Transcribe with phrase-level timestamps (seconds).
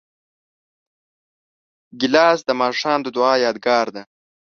[1.99, 4.01] پیاله د ماښام د دعا یادګار ده.